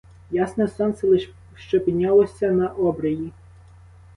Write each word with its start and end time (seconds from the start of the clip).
Ясне 0.31 0.67
сонце 0.67 1.05
лиш 1.07 1.31
що 1.55 1.79
піднялось 1.79 2.41
на 2.41 2.67
обрії. 2.67 3.31